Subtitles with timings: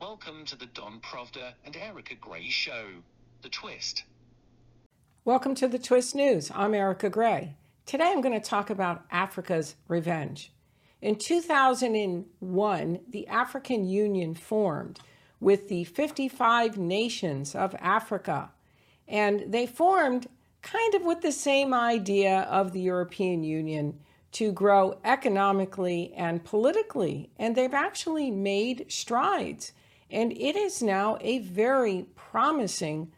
[0.00, 2.86] Welcome to the Don Provda and Erika Grey Show.
[3.42, 4.04] The Twist.
[5.24, 6.52] Welcome to the Twist News.
[6.54, 7.56] I'm Erika Grey.
[7.84, 10.52] Today I'm going to talk about Africa's revenge.
[11.02, 15.00] In 2001, the African Union formed
[15.40, 18.52] with the 55 nations of Africa,
[19.08, 20.28] and they formed
[20.62, 23.98] kind of with the same idea of the European Union
[24.30, 27.30] to grow economically and politically.
[27.36, 29.72] And they've actually made strides.
[30.10, 33.12] And it is now a very promising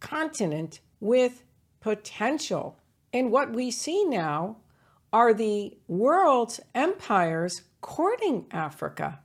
[0.00, 1.44] continent with
[1.80, 2.76] potential.
[3.12, 4.56] And what we see now
[5.12, 9.20] are the world's empires courting Africa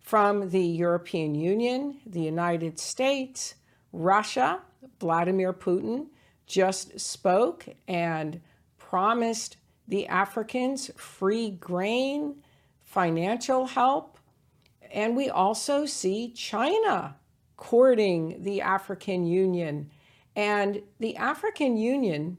[0.00, 3.54] from the European Union, the United States,
[3.92, 4.60] Russia.
[4.98, 6.06] Vladimir Putin
[6.46, 8.40] just spoke and
[8.78, 9.56] promised
[9.88, 12.36] the Africans free grain,
[12.82, 14.18] financial help,
[14.92, 17.16] and we also see China
[17.56, 19.90] courting the African Union.
[20.36, 22.38] And the African Union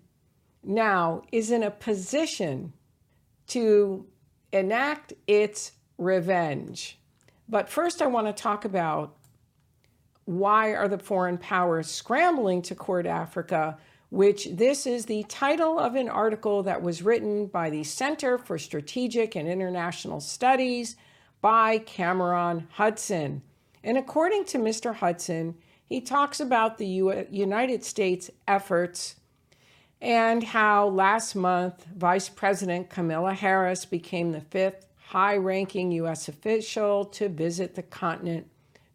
[0.64, 2.74] now is in a position
[3.48, 4.06] to
[4.52, 7.00] enact its revenge.
[7.50, 9.16] But first, I want to talk about
[10.26, 13.78] why are the foreign powers scrambling to court Africa,
[14.10, 18.58] which this is the title of an article that was written by the Center for
[18.58, 20.96] Strategic and International Studies
[21.44, 23.42] by Cameron Hudson.
[23.84, 24.96] And according to Mr.
[24.96, 25.56] Hudson,
[25.86, 29.18] he talks about the U- United States efforts
[30.02, 36.30] and how last month Vice President Kamala Harris became the fifth high ranking U.S.
[36.30, 38.48] official to visit the continent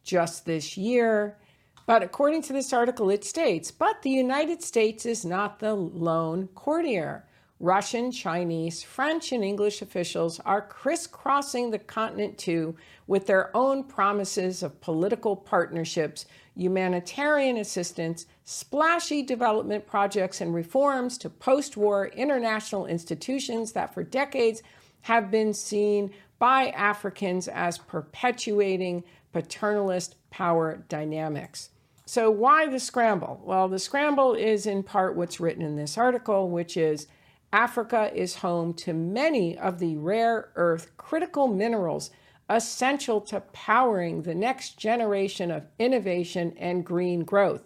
[0.03, 1.37] just this year.
[1.85, 6.49] But according to this article, it states, but the United States is not the lone
[6.55, 7.28] courtier.
[7.61, 12.77] Russian, Chinese, French, and English officials are crisscrossing the continent too
[13.09, 21.29] with their own promises of political partnerships, humanitarian assistance, splashy development projects, and reforms to
[21.29, 24.63] post war international institutions that for decades
[25.03, 29.03] have been seen by Africans as perpetuating
[29.35, 31.71] paternalist power dynamics.
[32.07, 33.43] So, why the scramble?
[33.45, 37.07] Well, the scramble is in part what's written in this article, which is
[37.53, 42.11] Africa is home to many of the rare earth critical minerals
[42.51, 47.63] essential to powering the next generation of innovation and green growth.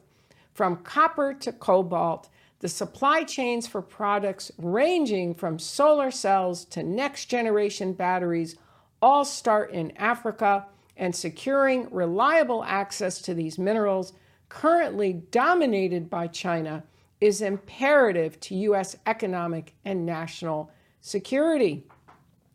[0.54, 2.28] From copper to cobalt,
[2.60, 8.56] the supply chains for products ranging from solar cells to next generation batteries
[9.00, 10.66] all start in Africa,
[10.96, 14.12] and securing reliable access to these minerals,
[14.48, 16.84] currently dominated by China,
[17.22, 18.96] is imperative to U.S.
[19.06, 21.84] economic and national security.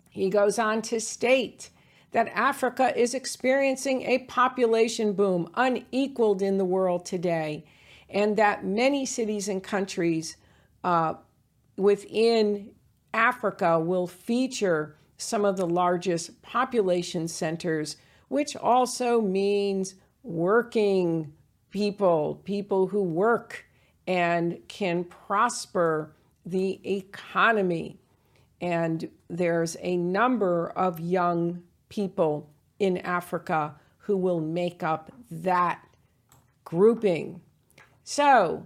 [0.10, 1.70] He goes on to state
[2.12, 7.64] that Africa is experiencing a population boom unequaled in the world today,
[8.10, 10.36] and that many cities and countries
[10.84, 11.14] uh,
[11.78, 12.72] within
[13.14, 17.96] Africa will feature some of the largest population centers,
[18.28, 21.32] which also means working
[21.72, 23.64] people, people who work
[24.08, 26.14] and can prosper
[26.46, 28.00] the economy.
[28.62, 35.84] And there's a number of young people in Africa who will make up that
[36.64, 37.42] grouping.
[38.04, 38.66] So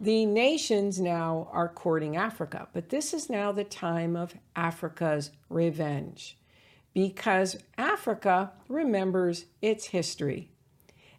[0.00, 6.38] the nations now are courting Africa, but this is now the time of Africa's revenge
[6.94, 10.50] because Africa remembers its history.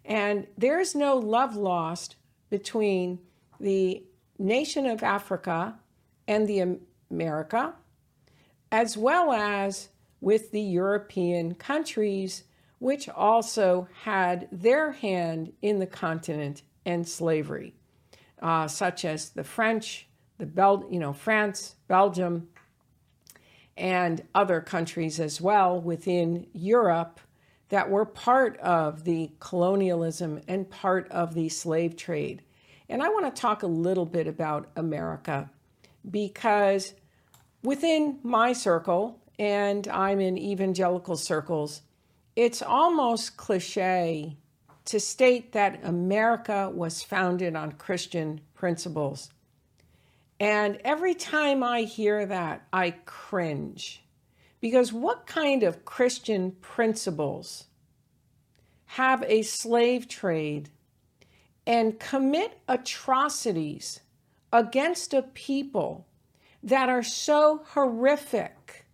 [0.03, 2.16] And there's no love lost
[2.50, 3.19] between
[3.59, 4.03] the
[4.38, 5.78] nation of Africa
[6.28, 6.78] and the
[7.12, 7.74] America,
[8.72, 9.90] as well as
[10.22, 12.44] with the European countries,
[12.80, 17.75] which also had their hand in the continent and slavery,
[18.42, 22.48] uh, such as the French, the Bel- you know, France, Belgium,
[23.75, 27.19] and other countries as well within Europe
[27.69, 32.42] that were part of the colonialism and part of the slave trade.
[32.89, 35.50] And I want to talk a little bit about America
[36.09, 36.94] because
[37.63, 41.83] within my circle, and I'm in evangelical circles,
[42.36, 44.38] it's almost cliche
[44.86, 49.30] to state that America was founded on Christian principles.
[50.39, 54.03] And every time I hear that, I cringe.
[54.62, 57.65] Because what kind of Christian principles
[58.86, 60.69] have a slave trade
[61.69, 64.00] and commit atrocities
[64.51, 66.07] against a people
[66.63, 68.88] that are so horrific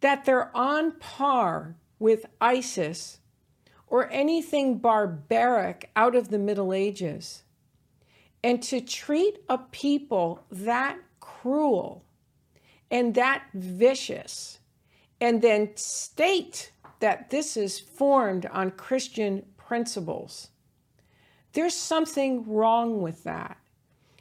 [0.00, 3.20] that they're on par with ISIS
[3.86, 7.44] or anything barbaric out of the Middle Ages.
[8.42, 12.04] And to treat a people that cruel
[12.90, 14.58] and that vicious,
[15.20, 20.48] and then state that this is formed on Christian principles.
[21.54, 23.56] There's something wrong with that.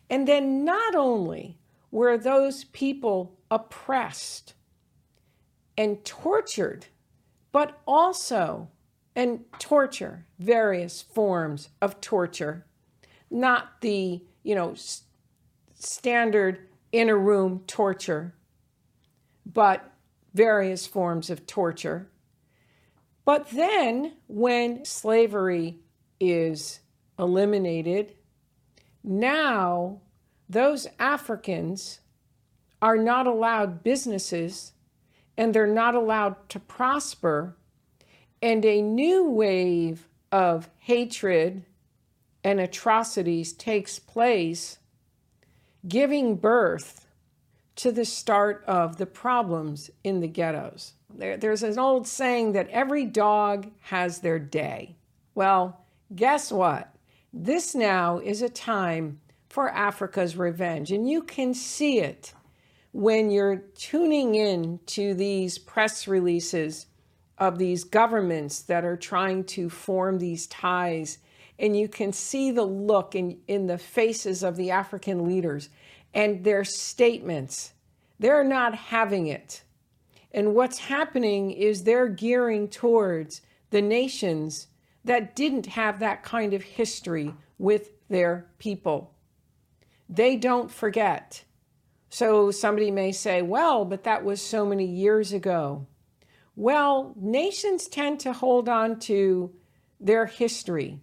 [0.10, 1.58] And then not only
[1.92, 4.54] were those people oppressed
[5.78, 6.88] and tortured,
[7.52, 8.70] but also,
[9.16, 12.66] and torture, various forms of torture,
[13.32, 15.04] not the, you know, s-
[15.76, 18.36] standard inner room torture,
[19.46, 19.92] but
[20.34, 22.10] various forms of torture.
[23.26, 25.80] But then, when slavery
[26.20, 26.80] is
[27.18, 28.14] eliminated,
[29.04, 30.02] now
[30.50, 32.00] those Africans
[32.82, 34.74] are not allowed businesses
[35.38, 37.56] and they're not allowed to prosper.
[38.42, 41.66] And a new wave of hatred
[42.44, 44.80] and atrocities takes place,
[45.88, 47.08] giving birth
[47.76, 50.94] to the start of the problems in the ghettos.
[51.10, 54.96] There, there's an old saying that every dog has their day.
[55.36, 56.93] Well, guess what?
[57.36, 59.20] This now is a time
[59.50, 62.32] for Africa's revenge, and you can see it
[62.92, 66.86] when you're tuning in to these press releases
[67.40, 71.18] of these governments that are trying to form these ties,
[71.58, 75.70] and you can see the look in, in the faces of the African leaders
[76.14, 77.74] and their statements.
[78.20, 79.64] They're not having it.
[80.32, 83.42] And what's happening is they're gearing towards
[83.72, 84.68] the nations
[85.06, 89.14] that didn't have that kind of history with their people.
[90.10, 91.44] They don't forget.
[92.10, 95.88] So somebody may say, well, but that was so many years ago.
[96.56, 99.52] Well, nations tend to hold on to
[100.00, 101.00] their history,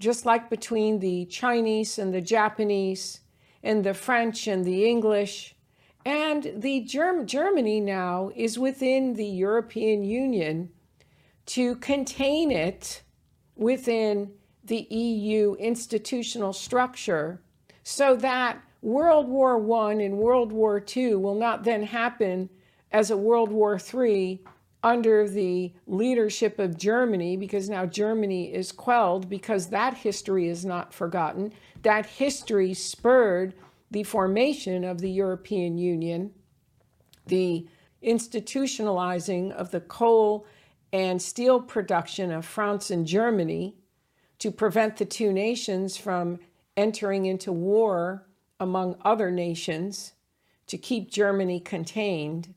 [0.00, 3.20] just like between the Chinese and the Japanese,
[3.62, 5.54] and the French and the English.
[6.04, 10.70] And the Germ- Germany now is within the European Union
[11.46, 13.02] to contain it
[13.58, 14.30] within
[14.64, 17.42] the EU institutional structure
[17.82, 19.56] so that World War
[19.86, 22.48] I and World War II will not then happen
[22.92, 24.40] as a World War III
[24.82, 30.94] under the leadership of Germany, because now Germany is quelled, because that history is not
[30.94, 31.52] forgotten.
[31.82, 33.54] That history spurred
[33.90, 36.30] the formation of the European Union,
[37.26, 37.66] the
[38.04, 40.46] institutionalizing of the coal
[40.92, 43.76] and steel production of France and Germany
[44.38, 46.38] to prevent the two nations from
[46.76, 48.26] entering into war
[48.60, 50.12] among other nations
[50.66, 52.54] to keep Germany contained.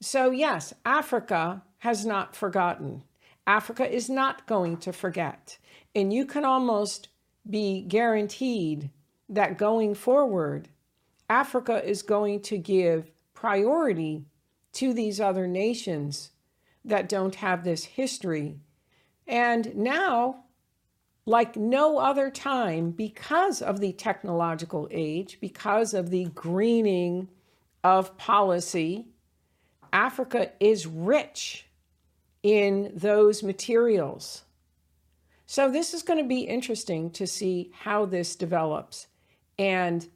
[0.00, 3.02] So, yes, Africa has not forgotten.
[3.46, 5.58] Africa is not going to forget.
[5.94, 7.08] And you can almost
[7.48, 8.90] be guaranteed
[9.28, 10.68] that going forward,
[11.28, 14.24] Africa is going to give priority
[14.72, 16.30] to these other nations
[16.86, 18.56] that don't have this history.
[19.26, 20.44] And now
[21.26, 27.28] like no other time because of the technological age, because of the greening
[27.82, 29.06] of policy,
[29.92, 31.66] Africa is rich
[32.44, 34.42] in those materials.
[35.46, 39.06] So, this is going to be interesting to see how this develops.
[39.58, 40.08] And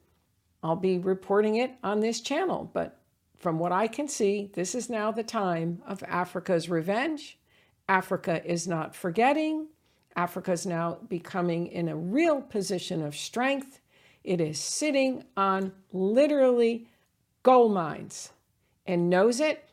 [0.62, 2.70] I'll be reporting it on this channel.
[2.72, 2.99] But
[3.40, 7.38] from what I can see, this is now the time of Africa's revenge.
[7.88, 9.68] Africa is not forgetting.
[10.14, 13.80] Africa is now becoming in a real position of strength.
[14.22, 16.86] It is sitting on literally
[17.42, 18.30] gold mines
[18.86, 19.64] and knows it,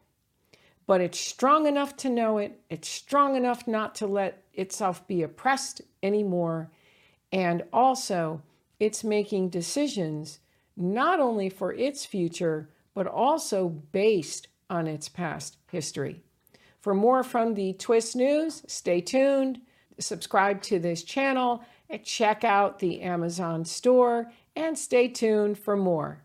[0.85, 2.61] but it's strong enough to know it.
[2.69, 6.71] It's strong enough not to let itself be oppressed anymore.
[7.33, 8.41] And also,
[8.79, 10.39] it's making decisions
[10.77, 16.19] not only for its future, but also based on its past history.
[16.81, 19.61] For more from the Twist News, stay tuned
[19.99, 21.63] subscribe to this channel,
[22.03, 26.23] check out the Amazon store, and stay tuned for more.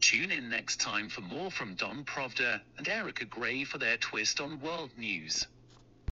[0.00, 4.40] Tune in next time for more from Don Provda and Erika Grey for their twist
[4.40, 5.46] on world news.